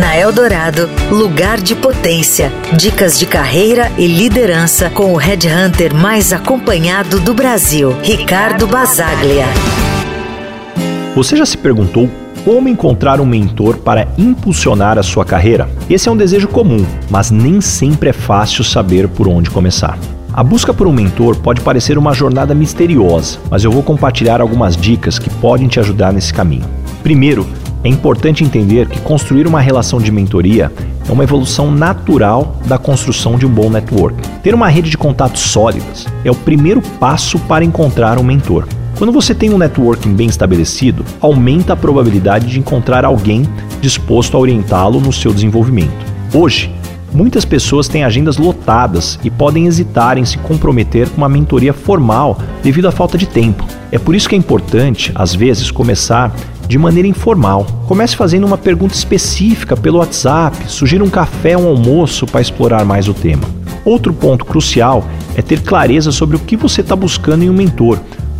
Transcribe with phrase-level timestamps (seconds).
[0.00, 2.50] Na Eldorado, lugar de potência.
[2.74, 9.44] Dicas de carreira e liderança com o headhunter mais acompanhado do Brasil, Ricardo Basaglia.
[11.14, 12.08] Você já se perguntou
[12.46, 15.68] como encontrar um mentor para impulsionar a sua carreira?
[15.90, 19.98] Esse é um desejo comum, mas nem sempre é fácil saber por onde começar.
[20.32, 24.78] A busca por um mentor pode parecer uma jornada misteriosa, mas eu vou compartilhar algumas
[24.78, 26.64] dicas que podem te ajudar nesse caminho.
[27.02, 27.46] Primeiro,
[27.82, 30.70] é importante entender que construir uma relação de mentoria
[31.08, 34.16] é uma evolução natural da construção de um bom network.
[34.42, 38.66] Ter uma rede de contatos sólidas é o primeiro passo para encontrar um mentor.
[38.98, 43.48] Quando você tem um networking bem estabelecido, aumenta a probabilidade de encontrar alguém
[43.80, 46.04] disposto a orientá-lo no seu desenvolvimento.
[46.34, 46.70] Hoje,
[47.10, 52.38] muitas pessoas têm agendas lotadas e podem hesitar em se comprometer com uma mentoria formal
[52.62, 53.64] devido à falta de tempo.
[53.90, 56.30] É por isso que é importante, às vezes, começar
[56.70, 57.66] de maneira informal.
[57.88, 62.84] Comece fazendo uma pergunta específica pelo WhatsApp, sugira um café ou um almoço para explorar
[62.84, 63.42] mais o tema.
[63.84, 67.98] Outro ponto crucial é ter clareza sobre o que você está buscando em um mentor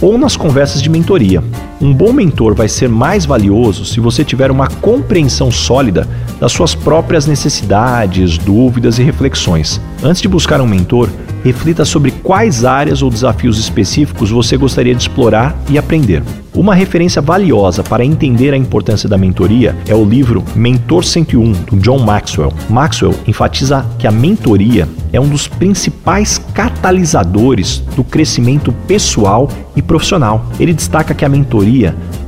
[0.00, 1.42] ou nas conversas de mentoria.
[1.82, 6.06] Um bom mentor vai ser mais valioso se você tiver uma compreensão sólida
[6.38, 9.80] das suas próprias necessidades, dúvidas e reflexões.
[10.00, 11.08] Antes de buscar um mentor,
[11.42, 16.22] reflita sobre quais áreas ou desafios específicos você gostaria de explorar e aprender.
[16.54, 21.76] Uma referência valiosa para entender a importância da mentoria é o livro Mentor 101, do
[21.78, 22.52] John Maxwell.
[22.68, 30.44] Maxwell enfatiza que a mentoria é um dos principais catalisadores do crescimento pessoal e profissional.
[30.60, 31.71] Ele destaca que a mentoria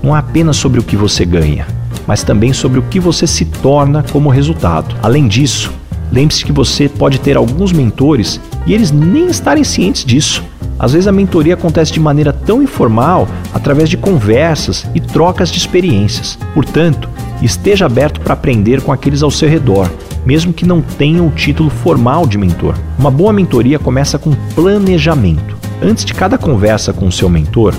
[0.02, 1.66] não é apenas sobre o que você ganha,
[2.06, 4.94] mas também sobre o que você se torna como resultado.
[5.02, 5.72] Além disso,
[6.10, 10.42] lembre-se que você pode ter alguns mentores e eles nem estarem cientes disso.
[10.78, 15.58] Às vezes a mentoria acontece de maneira tão informal, através de conversas e trocas de
[15.58, 16.36] experiências.
[16.52, 17.08] Portanto,
[17.40, 19.88] esteja aberto para aprender com aqueles ao seu redor,
[20.26, 22.74] mesmo que não tenham o título formal de mentor.
[22.98, 25.56] Uma boa mentoria começa com planejamento.
[25.82, 27.74] Antes de cada conversa com o seu mentor,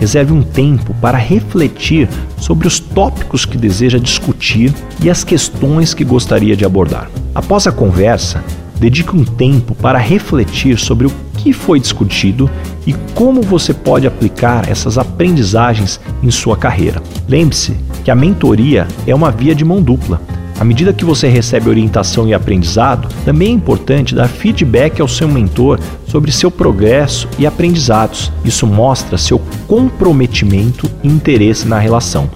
[0.00, 6.02] reserve um tempo para refletir sobre os tópicos que deseja discutir e as questões que
[6.02, 7.10] gostaria de abordar.
[7.34, 8.42] Após a conversa,
[8.80, 12.50] dedique um tempo para refletir sobre o que foi discutido
[12.86, 17.02] e como você pode aplicar essas aprendizagens em sua carreira.
[17.28, 20.20] Lembre-se que a mentoria é uma via de mão dupla.
[20.60, 25.26] À medida que você recebe orientação e aprendizado, também é importante dar feedback ao seu
[25.26, 28.30] mentor sobre seu progresso e aprendizados.
[28.44, 32.28] Isso mostra seu comprometimento e interesse na relação.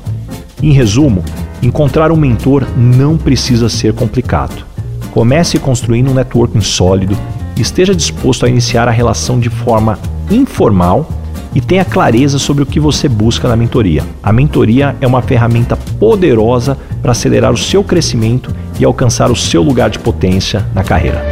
[0.63, 1.23] Em resumo,
[1.63, 4.65] encontrar um mentor não precisa ser complicado.
[5.11, 7.15] Comece construindo um networking sólido,
[7.59, 9.99] esteja disposto a iniciar a relação de forma
[10.31, 11.07] informal
[11.55, 14.03] e tenha clareza sobre o que você busca na mentoria.
[14.23, 19.63] A mentoria é uma ferramenta poderosa para acelerar o seu crescimento e alcançar o seu
[19.63, 21.23] lugar de potência na carreira.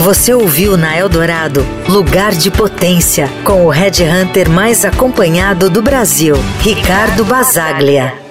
[0.00, 6.36] Você ouviu na Eldorado Lugar de Potência com o Red Hunter mais acompanhado do Brasil,
[6.62, 8.29] Ricardo Basaglia.